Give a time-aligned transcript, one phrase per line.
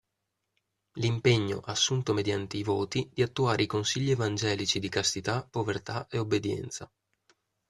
[0.95, 6.91] L'impegno, assunto mediante i voti, di attuare i consigli evangelici di castità, povertà e obbedienza.